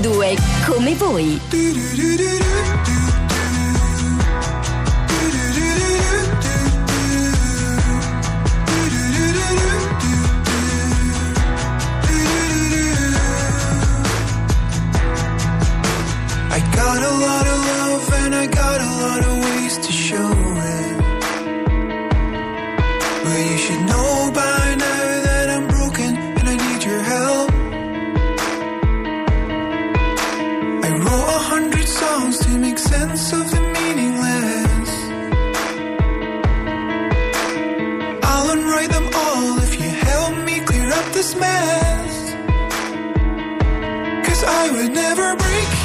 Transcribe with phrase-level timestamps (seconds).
[0.00, 1.40] 102, come voi.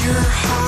[0.03, 0.62] Your heart.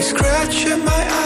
[0.00, 1.19] I scratch at my eyes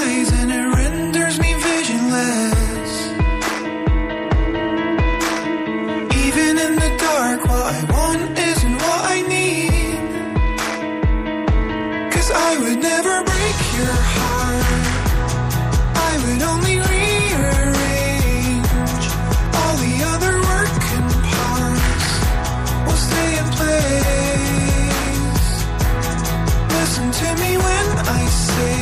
[28.16, 28.73] I say,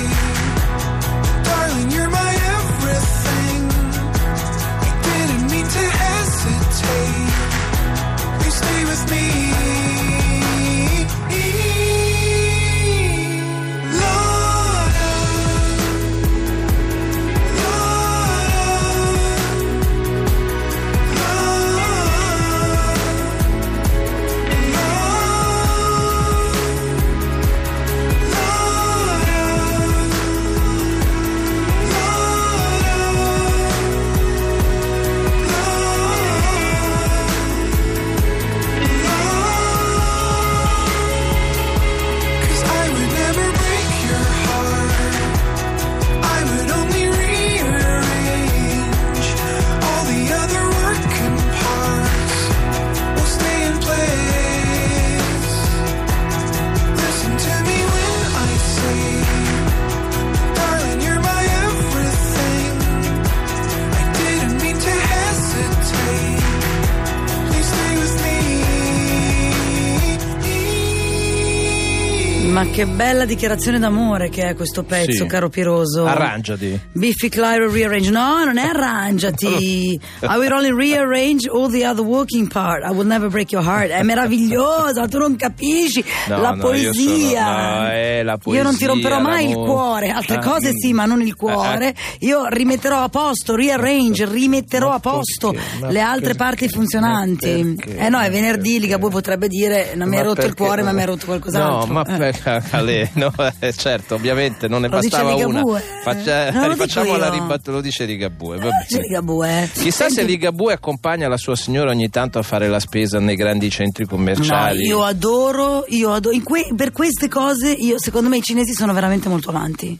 [72.72, 75.26] che bella dichiarazione d'amore che è questo pezzo, Sì.
[75.26, 76.06] caro Piroso.
[76.06, 76.80] Arrangiati.
[76.92, 78.10] Biffy Clyro rearrange.
[78.10, 80.00] No, non è arrangiati.
[80.22, 82.82] I will only rearrange all the other working part.
[82.88, 83.90] I will never break your heart.
[83.90, 87.44] È meravigliosa, tu non capisci No, la no, poesia.
[87.44, 89.70] sono- no, è la Io non ti poesia, romperò mai il l'amore.
[89.70, 90.08] cuore.
[90.10, 90.76] Altre Ah, cose mm.
[90.76, 91.94] sì, ma non il cuore.
[92.20, 95.52] Io rimetterò a posto, rearrange, rimetterò Ma a posto
[95.88, 96.36] le altre perché?
[96.36, 97.74] parti funzionanti.
[97.76, 97.96] Perché?
[97.98, 98.80] Eh no, è venerdì?
[98.80, 101.86] Ligabue potrebbe dire non mi hai rotto il cuore, ma mi hai rotto qualcos'altro.
[101.86, 102.61] No, ma Eh.
[102.70, 105.62] Ale, no, eh, certo, ovviamente non ne Lo bastava una.
[106.02, 108.58] Faccia- Non lo rifacciamo la ribattuta, lo dice Ligabue.
[108.58, 108.86] vabbè.
[108.88, 109.70] Dice Ligabue.
[109.72, 113.36] Chissà se Senti- Ligabue accompagna la sua signora ogni tanto a fare la spesa nei
[113.36, 114.84] grandi centri No, commerciali.
[114.86, 116.36] io adoro, io adoro.
[116.38, 119.98] que- per queste cose, io, secondo me i cinesi sono veramente molto avanti.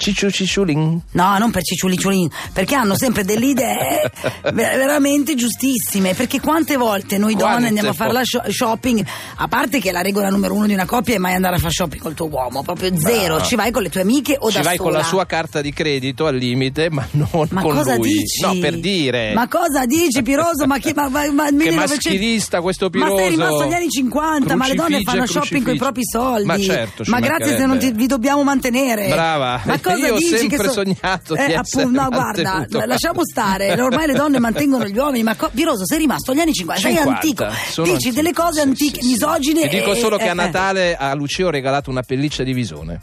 [0.00, 0.98] Cicciu cicciulin.
[1.12, 4.10] No, non per cicciuli ciulin, perché hanno sempre delle idee
[4.54, 6.14] ver- veramente giustissime.
[6.14, 9.04] Perché quante volte noi donne Quante andiamo a fare la sho- shopping,
[9.36, 11.72] a parte che la regola numero uno di una coppia è mai andare a fare
[11.74, 13.34] shopping col tuo uomo, proprio zero.
[13.34, 13.42] Brava.
[13.44, 14.88] Ci vai con le tue amiche o Ci da vai sola?
[14.88, 18.08] con la sua carta di credito al limite, ma non Ma con cosa lui.
[18.08, 18.40] dici?
[18.40, 19.34] No, per dire.
[19.34, 20.66] Ma cosa dici, Piroso?
[20.66, 23.28] Ma che, ma, ma, ma, Che 1900 maschilista questo Ma sei Piroso.
[23.28, 26.46] rimasto agli anni 50, ma le donne fanno shopping con i propri soldi.
[26.46, 29.08] Ma certo, ci Ma grazie se non ti, vi dobbiamo mantenere.
[29.08, 29.60] Brava.
[29.66, 32.66] Ma cosa io ho dici sempre che so- sognato di eh, essere appunto, no, guarda,
[32.86, 33.80] lasciamo stare.
[33.80, 36.94] Ormai le donne mantengono gli uomini, ma co- Piroso, sei rimasto agli anni 50, sei
[36.96, 37.46] 50, antico.
[37.70, 39.68] sono Dici antico, delle cose sì, antiche, sì, misogine.
[39.68, 40.34] Ti dico solo che eh, a eh.
[40.34, 42.98] Natale a Lucia ho regalato una pelliccia di visone.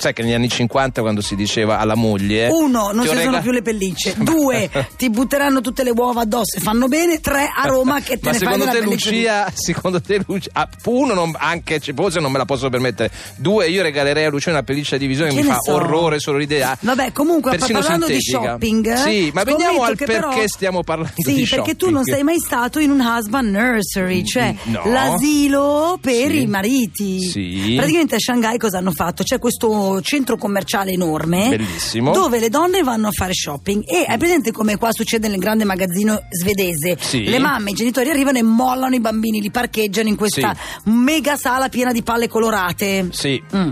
[0.00, 3.40] Sai che negli anni 50 quando si diceva alla moglie Uno, non ci sono rega-
[3.40, 4.14] più le pellicce.
[4.22, 7.20] Due, ti butteranno tutte le uova addosso e fanno bene.
[7.20, 10.00] Tre, a Roma che te Ma ne fai secondo della te pelliccia di- Lucia, secondo
[10.00, 13.10] te Lucia, ah, uno non, anche ci fosse non me la posso permettere.
[13.36, 15.74] Due, io regalerei a Lucia una pelliccia di visione che Che mi fa so.
[15.74, 16.76] orrore solo l'idea.
[16.80, 18.52] Vabbè, comunque Persino parlando di sintetica.
[18.52, 21.92] shopping, eh, Sì, ma veniamo al perché però- stiamo parlando sì, di perché tu shopping.
[21.94, 24.82] non sei mai stato in un husband nursery, cioè no.
[24.84, 26.42] l'asilo per Sì.
[26.42, 27.20] i mariti.
[27.20, 27.74] Sì.
[27.76, 29.22] Praticamente a Shanghai cosa hanno fatto?
[29.24, 32.12] C'è questo centro commerciale enorme Bellissimo.
[32.12, 35.64] dove le donne vanno a fare shopping e hai presente come qua succede nel grande
[35.64, 36.96] magazzino svedese?
[37.00, 37.24] Sì.
[37.24, 40.54] Le mamme, i genitori arrivano e mollano i bambini, li parcheggiano in questa
[40.84, 43.08] mega sala piena di palle colorate.
[43.10, 43.42] Sì.
[43.54, 43.68] Mm.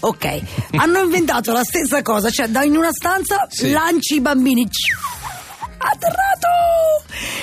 [0.00, 0.40] Ok,
[0.76, 3.70] hanno inventato la stessa cosa, cioè da in una stanza Sì.
[3.70, 4.66] lanci i bambini.
[5.82, 6.48] Atterrato!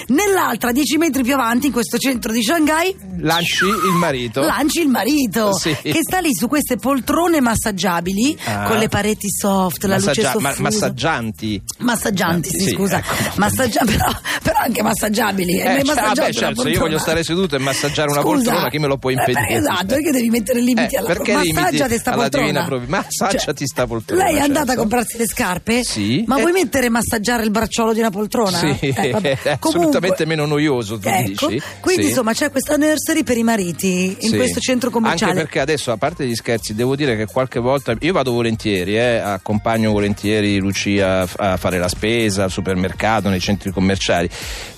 [0.10, 4.42] Nell'altra, 10 metri più avanti, in questo centro di Shanghai, Lanci il marito.
[4.42, 5.76] lanci il marito Sì.
[5.82, 8.68] che sta lì su queste poltrone massaggiabili Ah.
[8.68, 10.62] con le pareti soft, la luce Massaggia- ma- soffusa.
[10.62, 11.62] massaggianti.
[11.80, 12.98] Massaggianti, sì, Sì, scusa.
[13.00, 13.14] ecco.
[13.36, 14.12] Massaggia- però,
[14.44, 15.60] però anche massaggiabili.
[15.60, 18.36] Eh, mai cioè, vabbè, una certo, se io voglio stare seduto e massaggiare una Scusa.
[18.36, 19.60] poltrona, chi me lo può Eh, beh, impedire?
[19.60, 22.66] esatto, perché devi mettere limiti Eh, alla perché Massaggiati limiti sta poltrona.
[22.66, 24.72] provvi- massaggiati sta poltrona, Lei è andata certo.
[24.72, 25.84] a comprarsi le scarpe?
[25.84, 26.24] Sì.
[26.28, 26.42] Ma Eh.
[26.42, 28.26] vuoi mettere a massaggiare il bracciolo di una poltrona?
[28.78, 29.38] Sì, Eh, vabbè.
[29.44, 31.62] è assolutamente meno noioso, tu ecco, dici?
[31.80, 32.10] Quindi Sì.
[32.10, 34.36] insomma c'è questa nursery per i mariti in Sì.
[34.36, 35.32] questo centro commerciale.
[35.32, 38.98] Anche perché adesso, a parte gli scherzi, devo dire che qualche volta io vado volentieri,
[38.98, 44.30] eh, accompagno volentieri Lucia a fare la spesa al supermercato, nei centri commerciali.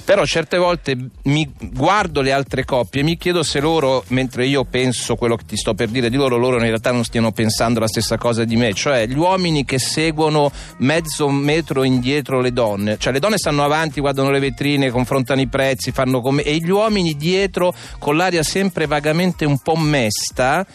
[0.10, 4.64] Però certe volte mi guardo le altre coppie e mi chiedo se loro, mentre io
[4.66, 7.80] penso quello che ti sto per dire di loro, loro in realtà non stiano pensando
[7.80, 8.74] la stessa cosa di me.
[8.74, 12.98] Cioè gli uomini che seguono mezzo metro indietro le donne.
[12.98, 16.42] Cioè le donne stanno avanti, guardano le vetrine, confrontano i prezzi, fanno come...
[16.42, 20.66] E gli uomini dietro con l'aria sempre vagamente un po' mesta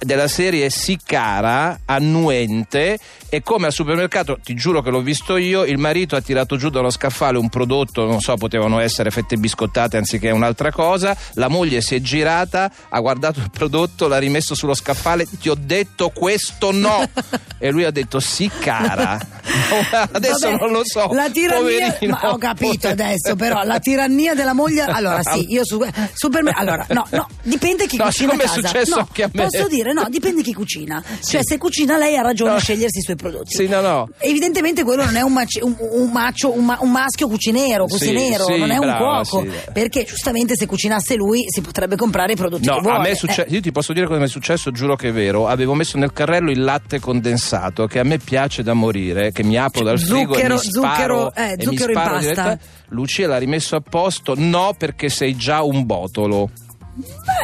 [0.00, 2.98] della serie sì cara, annuente
[3.30, 6.70] e come al supermercato, ti giuro che l'ho visto io, il marito ha tirato giù
[6.70, 11.80] dallo scaffale un prodotto, non so, potevano essere fette biscottate anziché un'altra cosa, la moglie
[11.82, 16.72] si è girata, ha guardato il prodotto, l'ha rimesso sullo scaffale, ti ho detto questo
[16.72, 17.06] no
[17.58, 19.18] e lui ha detto sì cara.
[20.12, 21.08] Adesso Vabbè, non lo so.
[21.12, 24.82] La tirannia, ma ho capito adesso, però la tirannia della moglie.
[24.82, 25.82] Allora, sì, io su
[26.14, 28.68] supermer- Allora, no, no, dipende chi No, cucina a siccome è casa.
[28.68, 29.42] successo no, anche a me.
[29.44, 31.02] Posso dire, no, dipende chi cucina.
[31.24, 32.58] Cioè, se cucina lei ha ragione a No.
[32.60, 33.54] scegliersi i suoi prodotti.
[33.54, 34.08] Sì, no, no.
[34.18, 37.98] Evidentemente quello non è un, maci- un, un macio, un, ma- un maschio cucinero, Sì,
[37.98, 39.42] cucinero, sì, non è un brava, cuoco.
[39.42, 39.50] sì.
[39.72, 42.96] Perché giustamente se cucinasse lui si potrebbe comprare i prodotti No, che vuole.
[42.96, 43.16] a me è Eh.
[43.16, 43.52] successo.
[43.54, 45.46] Io ti posso dire cosa mi è successo, giuro che è vero.
[45.48, 49.56] Avevo messo nel carrello il latte condensato, che a me piace da morire, che mi
[49.56, 52.18] apro dal frigo e Zucchero- zucchero- eh, e zucchero in pasta.
[52.18, 52.58] diretta-
[52.90, 54.34] Lucia l'ha rimesso a posto?
[54.36, 56.50] No, perché sei già un botolo.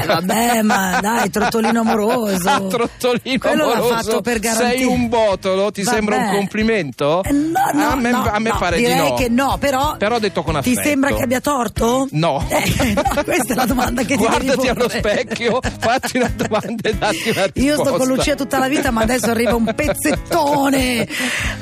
[0.03, 2.49] Eh, vabbè, ma dai, trottolino amoroso.
[2.49, 3.95] Ah, trottolino Quello l'ha amoroso.
[3.95, 4.77] fatto per garantire.
[4.79, 5.71] Sei un botolo?
[5.71, 5.97] Ti Vabbè.
[5.97, 7.23] sembra un complimento?
[7.23, 9.15] Eh, No, no, a me, no, a me no, pare direi di no.
[9.15, 9.97] che no, però.
[9.97, 10.83] Però detto con Ti affetto.
[10.83, 12.09] sembra che abbia torto?
[12.11, 12.45] No.
[12.49, 16.89] Eh, no, questa è la domanda che ti devi Guardati allo specchio, fatti una domanda
[16.89, 17.61] e datti una risposta.
[17.61, 21.07] Io sto con Lucia tutta la vita, ma adesso arriva un pezzettone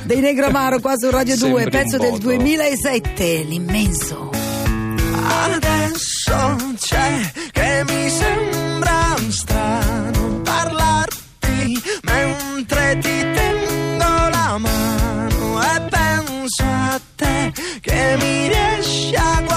[0.05, 2.33] dei Negro Amaro qua su Radio 2, Sembri un pezzo del botolo.
[2.37, 4.31] 2007, l'immenso.
[5.55, 7.21] Adesso c'è
[7.85, 18.17] che mi sembra strano parlarti mentre ti tengo la mano e penso a te che
[18.21, 19.52] mi riesci a guardare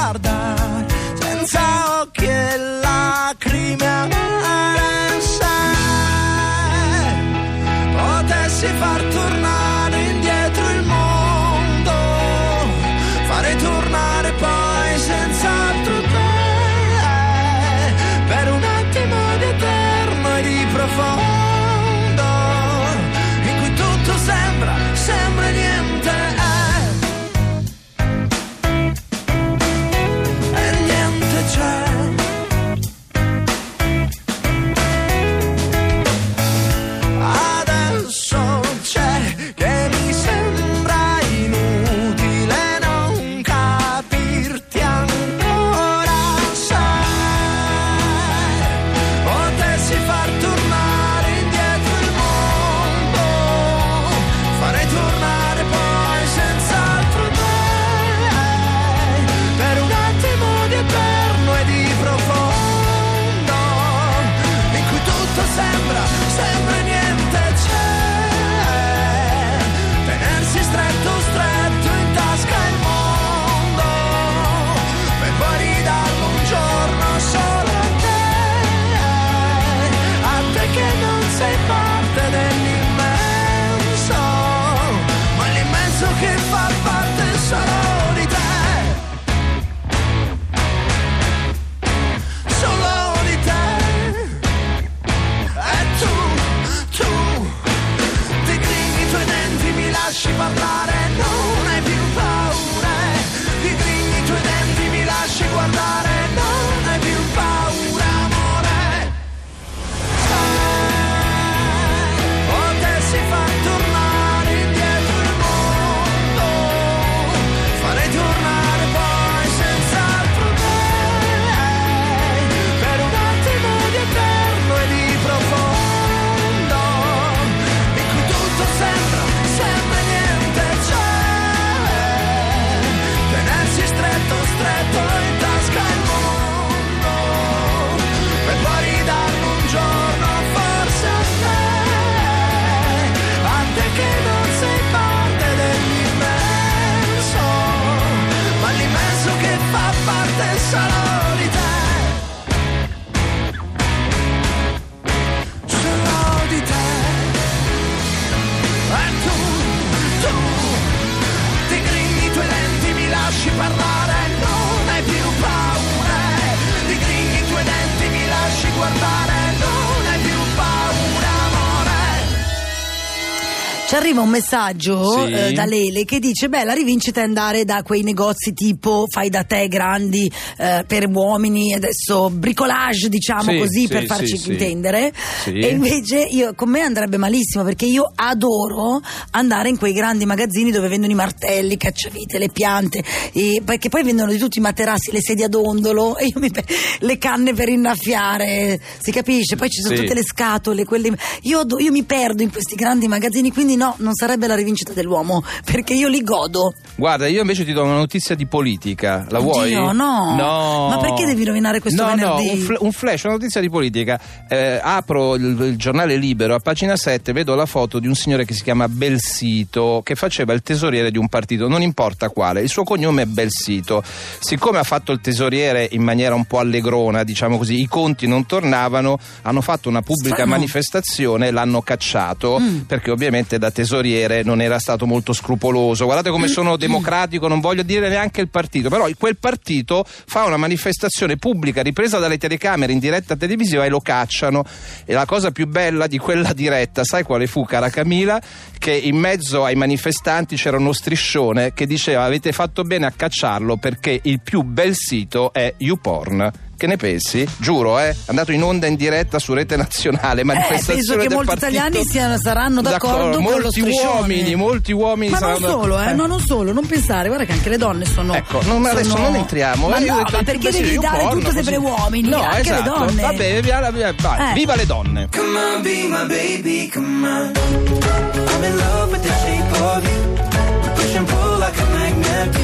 [173.95, 175.31] Ci arriva un messaggio Sì.
[175.31, 179.29] eh, da Lele che dice: Beh, la rivincita è andare da quei negozi tipo fai
[179.29, 185.13] da te grandi eh, per uomini, adesso bricolage, diciamo Sì, così sì, per farci intendere.
[185.45, 188.99] E invece io, con me andrebbe malissimo perché io adoro
[189.31, 193.87] andare in quei grandi magazzini dove vendono i martelli, i cacciavite, le piante, e- perché
[193.87, 196.51] poi vendono di tutti i materassi, le sedie a dondolo, e io mi
[196.99, 199.55] le canne per innaffiare, si capisce?
[199.55, 201.15] Poi ci sono tutte le scatole, quelle.
[201.43, 205.43] Io, io mi perdo in questi grandi magazzini, quindi no, non sarebbe la rivincita dell'uomo,
[205.63, 206.73] perché io li godo.
[206.97, 209.25] Guarda, io invece ti do una notizia di politica.
[209.29, 209.73] La vuoi?
[209.75, 210.35] Oddio, no.
[210.35, 210.87] No.
[210.89, 212.45] Ma perché devi rovinare questo no, venerdì?
[212.45, 214.19] No, un, fl- un flash, una notizia di politica.
[214.47, 218.45] Eh, apro il, il giornale libero, a pagina 7 vedo la foto di un signore
[218.45, 222.61] che si chiama Belsito, che faceva il tesoriere di un partito, non importa quale.
[222.61, 224.01] Il suo cognome è Belsito.
[224.39, 228.45] Siccome ha fatto il tesoriere in maniera un po' allegrona, diciamo così, i conti non
[228.45, 230.51] tornavano, hanno fatto una pubblica Strano.
[230.51, 236.05] manifestazione, l'hanno cacciato, perché ovviamente da tesoriere non era stato molto scrupoloso.
[236.05, 240.57] Guardate come sono democratico, non voglio dire neanche il partito, però quel partito fa una
[240.57, 244.63] manifestazione pubblica ripresa dalle telecamere in diretta televisiva e lo cacciano.
[245.05, 248.41] E la cosa più bella di quella diretta, sai quale fu, cara Camila?
[248.77, 253.77] Che in mezzo ai manifestanti c'era uno striscione che diceva avete fatto bene a cacciarlo
[253.77, 256.64] perché il più bel sito è YouPorn.
[256.77, 257.47] Che ne pensi?
[257.57, 258.09] Giuro, eh?
[258.09, 260.41] È andato in onda in diretta su rete nazionale.
[260.41, 261.71] Eh, Manifestazione penso che del molti partito.
[261.71, 264.07] italiani siano- saranno d'accordo, con lo Molti striscione.
[264.19, 266.13] uomini, molti uomini Ma non saranno solo, eh, eh.
[266.13, 268.33] no, non solo, non pensare, guarda che anche le donne sono.
[268.35, 269.87] Ecco, non- adesso sono- non entriamo.
[269.87, 271.87] Ma eh, no, detto ma perché devi dare YouPorn, tutto sempre così.
[271.87, 272.29] uomini?
[272.29, 272.83] No, anche esatto.
[272.91, 273.21] le donne.
[273.21, 274.49] Va bene, via, via, vai.
[274.51, 274.53] Eh.
[274.53, 275.29] viva le donne.
[275.33, 277.51] Come on, be my baby, come on.
[277.55, 280.93] I'm in love with the shape of you.
[280.93, 282.57] Push and pull like a magnet.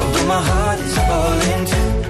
[0.00, 2.01] Although my heart is falling too.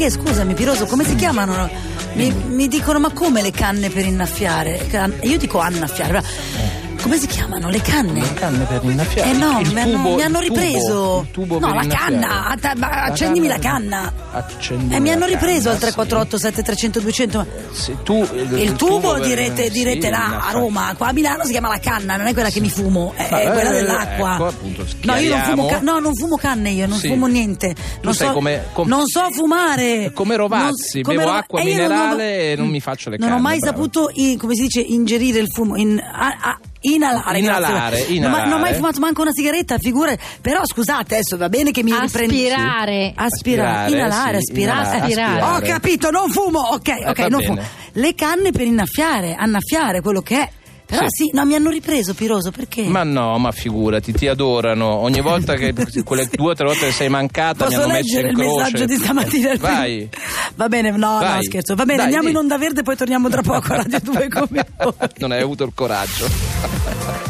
[0.00, 1.68] Perché scusami, Piroso, come si chiamano?
[2.14, 4.88] Mi, mi dicono ma come le canne per innaffiare?
[5.24, 6.26] Io dico annaffiare, però
[7.02, 7.68] come si chiamano?
[7.70, 8.20] Le canne?
[8.20, 9.30] Le canne per innaffiare.
[9.30, 11.20] Eh no, Il mi hanno, tubo- mi hanno il tubo- ripreso.
[11.26, 14.12] il tubo no, per la canna, atta- ma accendimi la canna.
[14.32, 17.38] Accendimi E mi la hanno ripreso canna, al 348 7300 200.
[17.38, 17.82] ma- sì.
[17.90, 20.52] Se tu, Il tubo per- direte, direte sì, là a.
[20.52, 23.28] Roma, qua a Milano si chiama la canna, non è quella che mi fumo, è,
[23.30, 24.34] Ma, quella eh, dell'acqua.
[24.34, 27.08] ecco, appunto, no, io non fumo, ca- no, non fumo canne, io non Sì.
[27.08, 27.74] fumo niente.
[28.02, 30.12] Non so, come- com- non so fumare.
[30.12, 33.10] Come Rovazzi, Non- come bevo Rova- acqua e io non minerale e non mi faccio
[33.10, 35.76] le Non ho canne, mai saputo, come si dice, ingerire il fumo.
[35.76, 35.98] In,
[36.82, 38.18] Inalare, Inalare, inalare.
[38.18, 40.18] Non, ho- non ho mai fumato manco una sigaretta, figure.
[40.40, 42.46] Però scusate, adesso va bene che mi riprendi.
[42.48, 43.12] Aspirare.
[43.14, 44.80] Aspirare, Aspirare, inalare, sì, aspirare.
[44.80, 45.42] inalare, aspirare.
[45.56, 46.60] Ho capito, non fumo.
[46.60, 47.44] Ok, ok, va non bene.
[47.46, 47.62] fumo.
[47.92, 50.50] Le canne per innaffiare, annaffiare, quello che è.
[50.90, 51.24] Però Sì.
[51.26, 52.82] sì, no, mi hanno ripreso, Piroso, perché?
[52.82, 54.86] Ma no, ma figurati, ti adorano.
[54.86, 55.72] Ogni volta che
[56.04, 58.42] quelle due o tre volte che sei mancata mi Posso hanno messo leggere in il
[58.44, 58.62] croce.
[58.62, 59.54] messaggio di stamattina?
[59.58, 60.08] Vai.
[60.56, 61.44] Va bene, no, no, Vai.
[61.44, 61.74] scherzo.
[61.76, 62.30] Va bene, Dai, andiamo di.
[62.32, 64.92] in onda verde, poi torniamo tra poco a Radio 2 come voi.
[65.18, 67.28] non hai avuto il coraggio.